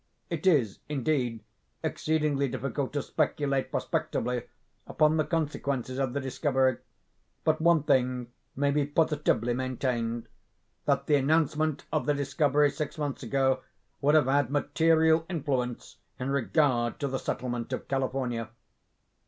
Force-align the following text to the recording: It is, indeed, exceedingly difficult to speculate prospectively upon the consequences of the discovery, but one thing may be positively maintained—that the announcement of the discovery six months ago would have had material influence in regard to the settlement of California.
It 0.31 0.47
is, 0.47 0.79
indeed, 0.89 1.43
exceedingly 1.83 2.47
difficult 2.47 2.91
to 2.93 3.03
speculate 3.03 3.69
prospectively 3.69 4.47
upon 4.87 5.17
the 5.17 5.23
consequences 5.23 5.99
of 5.99 6.13
the 6.13 6.19
discovery, 6.19 6.77
but 7.43 7.61
one 7.61 7.83
thing 7.83 8.31
may 8.55 8.71
be 8.71 8.83
positively 8.83 9.53
maintained—that 9.53 11.05
the 11.05 11.15
announcement 11.17 11.85
of 11.93 12.07
the 12.07 12.15
discovery 12.15 12.71
six 12.71 12.97
months 12.97 13.21
ago 13.21 13.61
would 14.01 14.15
have 14.15 14.25
had 14.25 14.49
material 14.49 15.23
influence 15.29 15.97
in 16.17 16.31
regard 16.31 16.99
to 16.99 17.07
the 17.07 17.19
settlement 17.19 17.71
of 17.71 17.87
California. 17.87 18.49